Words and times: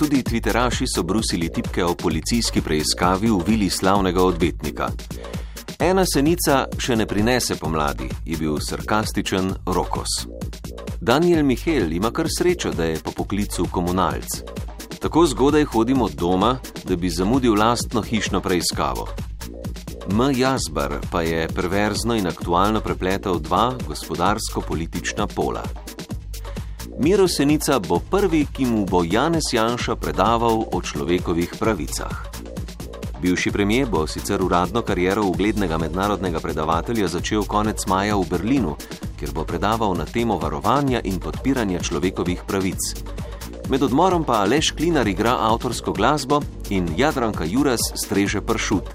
Mladi 0.00 0.22
Twitteraši 0.22 0.84
so 0.94 1.02
brusili 1.02 1.48
tipke 1.52 1.84
o 1.84 1.94
policijski 1.94 2.60
preiskavi 2.60 3.30
v 3.30 3.42
vili 3.46 3.70
slavnega 3.70 4.22
odvetnika. 4.22 4.88
Ena 5.78 6.04
senica 6.06 6.66
še 6.78 6.96
ne 6.96 7.06
prinese 7.06 7.54
pomladi, 7.54 8.08
je 8.26 8.36
bil 8.36 8.58
sarkastičen 8.58 9.52
Rokos. 9.66 10.26
Daniel 11.00 11.44
Mihel 11.46 11.92
ima 11.92 12.10
kar 12.10 12.26
srečo, 12.26 12.72
da 12.72 12.84
je 12.84 12.98
po 12.98 13.10
poklicu 13.10 13.68
komunalc. 13.70 14.42
Tako 14.98 15.26
zgodaj 15.26 15.64
hodim 15.64 16.02
od 16.02 16.18
doma, 16.18 16.58
da 16.84 16.96
bi 16.96 17.10
zamudil 17.10 17.54
lastno 17.54 18.02
hišno 18.02 18.40
preiskavo. 18.40 19.08
M. 20.10 20.30
Jazbar 20.34 20.98
pa 21.10 21.22
je 21.22 21.48
perverzno 21.48 22.14
in 22.14 22.26
aktualno 22.26 22.80
prepletal 22.80 23.38
dva 23.38 23.72
gospodarsko-politična 23.86 25.26
pola. 25.26 25.62
Miro 26.98 27.28
Senica 27.28 27.78
bo 27.78 27.98
prvi, 27.98 28.46
ki 28.46 28.66
mu 28.66 28.84
bo 28.86 29.02
Janez 29.02 29.50
Janša 29.52 29.96
predaval 29.98 30.62
o 30.70 30.78
človekovih 30.78 31.58
pravicah. 31.58 32.30
Bivši 33.18 33.50
premijer 33.50 33.88
bo 33.90 34.06
sicer 34.06 34.42
uradno 34.42 34.82
kariero 34.82 35.24
uglednega 35.26 35.78
mednarodnega 35.78 36.40
predavatelja 36.40 37.08
začel 37.08 37.42
konec 37.50 37.86
maja 37.86 38.14
v 38.16 38.28
Berlinu, 38.30 38.76
kjer 39.18 39.32
bo 39.34 39.42
predaval 39.44 39.96
na 39.98 40.06
temo 40.06 40.38
varovanja 40.38 41.00
in 41.02 41.18
podpiranja 41.18 41.82
človekovih 41.82 42.46
pravic. 42.46 42.78
Med 43.68 43.82
odmorom 43.82 44.24
pa 44.24 44.46
Aleš 44.46 44.70
Klinar 44.70 45.08
igra 45.08 45.34
avtorsko 45.50 45.92
glasbo 45.92 46.42
in 46.70 46.86
Jadranka 46.96 47.44
Juras 47.44 47.80
streže 48.04 48.40
pršut. 48.40 48.86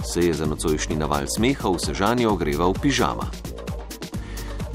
Se 0.00 0.20
je 0.20 0.32
za 0.34 0.46
nocojšnji 0.46 0.96
naval 0.96 1.28
smeha 1.28 1.68
v 1.68 1.76
sežanju 1.76 2.30
ogreval 2.32 2.72
pižama. 2.72 3.28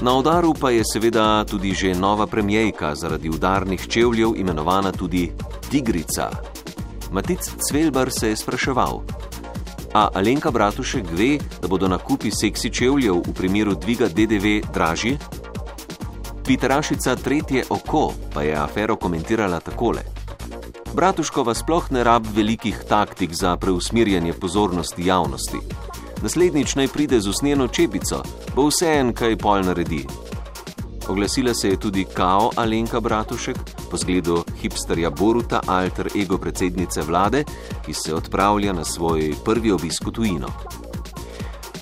Na 0.04 0.12
udaru 0.12 0.52
pa 0.52 0.68
je 0.70 0.82
seveda 0.84 1.44
tudi 1.48 1.72
že 1.72 1.94
nova 1.96 2.26
premijejka 2.26 2.94
zaradi 2.94 3.30
udarnih 3.30 3.86
čevljev, 3.88 4.36
imenovana 4.36 4.92
tudi 4.92 5.32
Tigrica. 5.70 6.28
Matic 7.12 7.40
Cvelbar 7.40 8.10
se 8.12 8.28
je 8.28 8.36
spraševal. 8.36 9.00
A 9.94 10.08
Alenka 10.14 10.50
Bratušek 10.50 11.06
ve, 11.12 11.38
da 11.62 11.68
bodo 11.68 11.88
nakupi 11.88 12.30
seksi 12.30 12.70
čevljev 12.70 13.14
v 13.14 13.32
primeru 13.34 13.74
dviga 13.74 14.08
DDV 14.08 14.68
dražji? 14.74 15.16
Twitterašica 16.44 17.16
Tretje 17.16 17.64
oko 17.70 18.12
pa 18.34 18.42
je 18.42 18.54
afero 18.54 18.96
komentirala 18.96 19.60
takole. 19.60 20.04
Bratuškova 20.94 21.54
sploh 21.54 21.90
ne 21.90 22.04
rab 22.04 22.26
velikih 22.36 22.84
taktik 22.88 23.32
za 23.32 23.56
preusmirjanje 23.56 24.32
pozornosti 24.32 25.06
javnosti 25.06 25.58
naslednjič 26.24 26.74
naj 26.74 26.88
pride 26.88 27.20
z 27.20 27.28
usnjeno 27.28 27.68
čepico, 27.68 28.22
bo 28.56 28.70
vse 28.70 28.86
en, 28.98 29.12
kaj 29.12 29.36
pol 29.36 29.60
naredi. 29.60 30.06
Oglasila 31.08 31.54
se 31.54 31.68
je 31.68 31.80
tudi 31.80 32.04
Kao 32.04 32.50
Alenka 32.56 33.00
Bratušek, 33.00 33.56
po 33.90 33.96
zgledu 33.96 34.44
hipsterja 34.60 35.10
Boruta, 35.10 35.60
alter 35.66 36.08
ego 36.16 36.38
predsednice 36.38 37.02
vlade, 37.02 37.44
ki 37.86 37.94
se 37.94 38.14
odpravlja 38.14 38.72
na 38.72 38.84
svoj 38.84 39.34
prvi 39.44 39.72
obisk 39.72 40.06
v 40.06 40.12
tujino. 40.12 40.48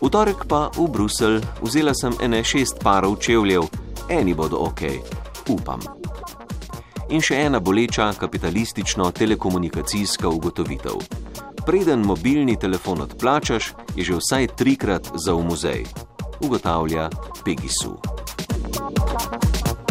V 0.03 0.11
torek 0.11 0.45
pa 0.49 0.71
v 0.77 0.89
Bruselj 0.91 1.41
vzela 1.63 1.95
sem 1.95 2.13
ene 2.21 2.45
šest 2.45 2.83
parov 2.83 3.17
čevljev, 3.23 3.63
eni 4.09 4.35
bodo 4.35 4.57
ok, 4.67 4.83
upam. 5.55 5.81
In 7.15 7.21
še 7.21 7.35
ena 7.47 7.61
boleča 7.61 8.13
kapitalistično-telekomunikacijska 8.19 10.29
ugotovitev 10.29 10.99
preden 11.67 12.01
mobilni 12.01 12.57
telefon 12.57 13.01
odplačaš, 13.01 13.73
je 13.97 14.05
že 14.05 14.19
vsaj 14.19 14.47
trikrat 14.57 15.11
za 15.15 15.35
v 15.35 15.45
muzej, 15.45 15.83
ugotavlja 16.41 17.11
Pegisu. 17.45 17.99
thank 18.73 19.67
you 19.67 19.82